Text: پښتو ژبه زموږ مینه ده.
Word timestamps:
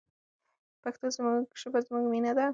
پښتو 0.83 1.07
ژبه 1.61 1.79
زموږ 1.85 2.05
مینه 2.13 2.31
ده. 2.37 2.47